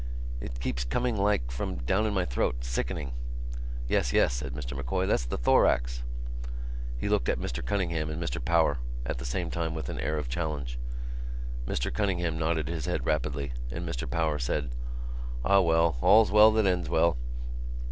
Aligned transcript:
"It 0.39 0.59
keeps 0.59 0.83
coming 0.83 1.15
like 1.15 1.51
from 1.51 1.75
down 1.75 2.07
in 2.07 2.13
my 2.15 2.25
throat; 2.25 2.63
sickening 2.65 3.09
thing." 3.09 3.59
"Yes, 3.87 4.11
yes," 4.11 4.33
said 4.33 4.55
Mr 4.55 4.75
M'Coy, 4.75 5.05
"that's 5.05 5.25
the 5.27 5.37
thorax." 5.37 6.01
He 6.97 7.07
looked 7.07 7.29
at 7.29 7.37
Mr 7.39 7.63
Cunningham 7.63 8.09
and 8.09 8.19
Mr 8.19 8.43
Power 8.43 8.79
at 9.05 9.19
the 9.19 9.25
same 9.25 9.51
time 9.51 9.75
with 9.75 9.89
an 9.89 9.99
air 9.99 10.17
of 10.17 10.27
challenge. 10.27 10.79
Mr 11.67 11.93
Cunningham 11.93 12.39
nodded 12.39 12.67
his 12.67 12.87
head 12.87 13.05
rapidly 13.05 13.53
and 13.69 13.87
Mr 13.87 14.09
Power 14.09 14.39
said: 14.39 14.73
"Ah, 15.45 15.59
well, 15.61 15.97
all's 16.01 16.31
well 16.31 16.51
that 16.53 16.65
ends 16.65 16.89
well." 16.89 17.15